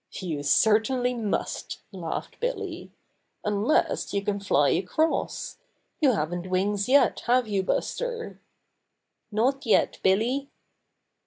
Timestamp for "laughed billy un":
1.91-3.69